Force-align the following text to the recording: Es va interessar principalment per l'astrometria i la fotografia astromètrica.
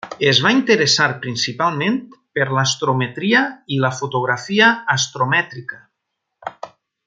Es 0.29 0.37
va 0.43 0.51
interessar 0.53 1.09
principalment 1.25 1.99
per 2.39 2.47
l'astrometria 2.57 3.43
i 3.77 3.79
la 3.85 3.93
fotografia 4.01 4.71
astromètrica. 4.97 5.81